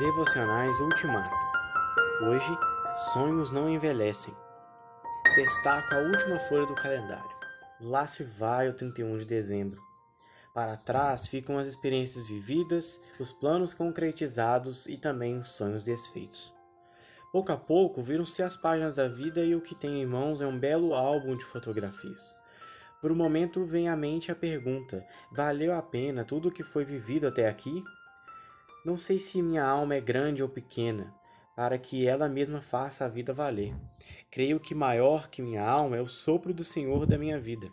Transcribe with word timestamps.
Devocionais 0.00 0.80
Ultimato. 0.80 1.36
Hoje, 2.22 2.58
sonhos 3.12 3.50
não 3.50 3.68
envelhecem. 3.68 4.34
Destaco 5.36 5.94
a 5.94 5.98
última 5.98 6.38
folha 6.38 6.64
do 6.64 6.74
calendário. 6.74 7.30
Lá 7.78 8.06
se 8.06 8.24
vai 8.24 8.66
o 8.66 8.74
31 8.74 9.18
de 9.18 9.26
dezembro. 9.26 9.78
Para 10.54 10.78
trás 10.78 11.28
ficam 11.28 11.58
as 11.58 11.66
experiências 11.66 12.26
vividas, 12.26 12.98
os 13.18 13.30
planos 13.30 13.74
concretizados 13.74 14.86
e 14.86 14.96
também 14.96 15.36
os 15.36 15.48
sonhos 15.48 15.84
desfeitos. 15.84 16.50
Pouco 17.30 17.52
a 17.52 17.58
pouco 17.58 18.00
viram-se 18.00 18.42
as 18.42 18.56
páginas 18.56 18.94
da 18.94 19.06
vida 19.06 19.44
e 19.44 19.54
o 19.54 19.60
que 19.60 19.74
tem 19.74 20.00
em 20.00 20.06
mãos 20.06 20.40
é 20.40 20.46
um 20.46 20.58
belo 20.58 20.94
álbum 20.94 21.36
de 21.36 21.44
fotografias. 21.44 22.34
Por 23.02 23.12
um 23.12 23.16
momento 23.16 23.66
vem 23.66 23.86
à 23.90 23.94
mente 23.94 24.32
a 24.32 24.34
pergunta: 24.34 25.06
valeu 25.30 25.74
a 25.74 25.82
pena 25.82 26.24
tudo 26.24 26.48
o 26.48 26.52
que 26.52 26.62
foi 26.62 26.86
vivido 26.86 27.26
até 27.26 27.46
aqui? 27.46 27.84
Não 28.82 28.96
sei 28.96 29.18
se 29.18 29.42
minha 29.42 29.62
alma 29.62 29.94
é 29.94 30.00
grande 30.00 30.42
ou 30.42 30.48
pequena, 30.48 31.14
para 31.54 31.76
que 31.76 32.06
ela 32.06 32.30
mesma 32.30 32.62
faça 32.62 33.04
a 33.04 33.08
vida 33.08 33.30
valer. 33.30 33.74
Creio 34.30 34.58
que 34.58 34.74
maior 34.74 35.28
que 35.28 35.42
minha 35.42 35.62
alma 35.62 35.98
é 35.98 36.00
o 36.00 36.06
sopro 36.06 36.54
do 36.54 36.64
Senhor 36.64 37.04
da 37.04 37.18
minha 37.18 37.38
vida. 37.38 37.68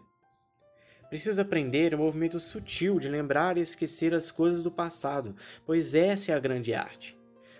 Preciso 1.09 1.41
aprender 1.41 1.95
o 1.95 1.97
movimento 1.97 2.41
sutil 2.41 2.99
de 2.99 3.07
lembrar 3.07 3.57
e 3.57 3.61
esquecer 3.61 4.13
as 4.13 4.29
coisas 4.29 4.61
do 4.61 4.69
passado, 4.69 5.33
pois 5.65 5.95
essa 5.95 6.33
é 6.33 6.35
a 6.35 6.39
grande 6.39 6.73
arte. 6.73 7.17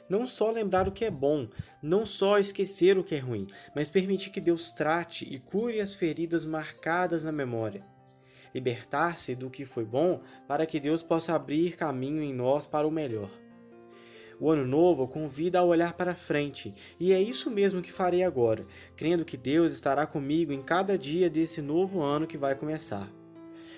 Não 0.10 0.28
só 0.28 0.52
lembrar 0.52 0.86
o 0.86 0.92
que 0.92 1.06
é 1.06 1.12
bom, 1.12 1.48
não 1.82 2.06
só 2.06 2.38
esquecer 2.38 2.98
o 2.98 3.04
que 3.04 3.16
é 3.16 3.20
ruim, 3.20 3.48
mas 3.74 3.90
permitir 3.90 4.30
que 4.30 4.42
Deus 4.42 4.74
trate 4.74 5.24
e 5.24 5.40
cure 5.40 5.80
as 5.80 5.96
feridas 5.96 6.44
marcadas 6.44 7.24
na 7.24 7.32
memória 7.32 7.86
libertar-se 8.54 9.36
do 9.36 9.50
que 9.50 9.66
foi 9.66 9.86
bom, 9.86 10.22
para 10.48 10.66
que 10.66 10.80
Deus 10.80 11.02
possa 11.04 11.34
abrir 11.34 11.76
caminho 11.76 12.22
em 12.22 12.34
nós 12.34 12.68
para 12.68 12.88
o 12.88 12.92
melhor. 12.92 13.30
O 14.40 14.52
ano 14.52 14.66
novo 14.68 15.08
convida 15.08 15.60
a 15.60 15.64
olhar 15.64 15.94
para 15.94 16.14
frente, 16.14 16.76
e 17.00 17.12
é 17.12 17.20
isso 17.20 17.50
mesmo 17.50 17.82
que 17.82 17.92
farei 17.92 18.24
agora, 18.24 18.64
crendo 18.96 19.26
que 19.26 19.36
Deus 19.36 19.74
estará 19.74 20.06
comigo 20.06 20.54
em 20.54 20.62
cada 20.62 20.96
dia 20.96 21.28
desse 21.28 21.60
novo 21.60 22.02
ano 22.02 22.28
que 22.28 22.38
vai 22.38 22.54
começar. 22.54 23.12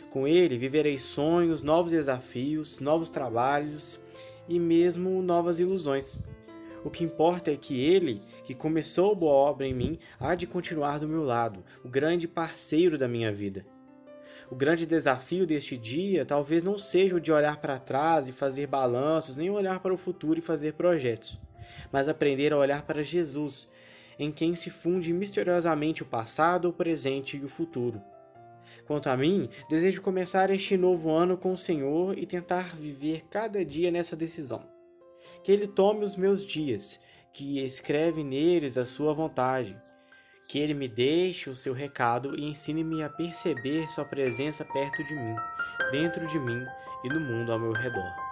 Com 0.09 0.27
Ele 0.27 0.57
viverei 0.57 0.97
sonhos, 0.97 1.61
novos 1.61 1.91
desafios, 1.91 2.79
novos 2.79 3.09
trabalhos 3.09 3.99
e 4.49 4.59
mesmo 4.59 5.21
novas 5.21 5.59
ilusões. 5.59 6.19
O 6.83 6.89
que 6.89 7.05
importa 7.05 7.51
é 7.51 7.55
que 7.55 7.79
Ele, 7.79 8.19
que 8.43 8.53
começou 8.53 9.15
boa 9.15 9.31
obra 9.31 9.65
em 9.65 9.73
mim, 9.73 9.99
há 10.19 10.35
de 10.35 10.45
continuar 10.47 10.99
do 10.99 11.07
meu 11.07 11.23
lado, 11.23 11.63
o 11.85 11.87
grande 11.87 12.27
parceiro 12.27 12.97
da 12.97 13.07
minha 13.07 13.31
vida. 13.31 13.65
O 14.49 14.55
grande 14.55 14.85
desafio 14.85 15.45
deste 15.45 15.77
dia 15.77 16.25
talvez 16.25 16.63
não 16.63 16.77
seja 16.77 17.15
o 17.15 17.19
de 17.19 17.31
olhar 17.31 17.57
para 17.57 17.79
trás 17.79 18.27
e 18.27 18.31
fazer 18.31 18.67
balanços, 18.67 19.35
nem 19.35 19.49
olhar 19.49 19.79
para 19.79 19.93
o 19.93 19.97
futuro 19.97 20.39
e 20.39 20.41
fazer 20.41 20.73
projetos, 20.73 21.39
mas 21.91 22.07
aprender 22.07 22.53
a 22.53 22.57
olhar 22.57 22.83
para 22.83 23.03
Jesus, 23.03 23.67
em 24.17 24.31
quem 24.31 24.55
se 24.55 24.69
funde 24.69 25.13
misteriosamente 25.13 26.03
o 26.03 26.05
passado, 26.05 26.69
o 26.69 26.73
presente 26.73 27.37
e 27.37 27.43
o 27.43 27.49
futuro. 27.49 28.01
Quanto 28.85 29.07
a 29.07 29.17
mim, 29.17 29.49
desejo 29.69 30.01
começar 30.01 30.49
este 30.49 30.75
novo 30.75 31.11
ano 31.11 31.37
com 31.37 31.51
o 31.51 31.57
Senhor 31.57 32.17
e 32.17 32.25
tentar 32.25 32.75
viver 32.75 33.25
cada 33.29 33.63
dia 33.63 33.91
nessa 33.91 34.15
decisão. 34.15 34.63
Que 35.43 35.51
Ele 35.51 35.67
tome 35.67 36.03
os 36.03 36.15
meus 36.15 36.43
dias, 36.43 36.99
que 37.31 37.59
escreve 37.63 38.23
neles 38.23 38.77
a 38.77 38.85
sua 38.85 39.13
vontade 39.13 39.79
que 40.49 40.57
ele 40.57 40.73
me 40.73 40.87
deixe 40.87 41.47
o 41.47 41.55
seu 41.55 41.75
recado 41.75 42.35
e 42.35 42.43
ensine-me 42.43 43.03
a 43.03 43.09
perceber 43.09 43.87
sua 43.87 44.03
presença 44.03 44.65
perto 44.65 45.03
de 45.03 45.13
mim, 45.13 45.35
dentro 45.91 46.25
de 46.25 46.39
mim 46.39 46.65
e 47.03 47.07
no 47.07 47.19
mundo 47.19 47.51
ao 47.51 47.59
meu 47.59 47.71
redor. 47.71 48.28